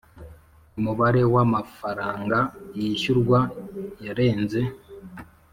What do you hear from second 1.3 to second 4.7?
wamafaranga yishyurwa yarenze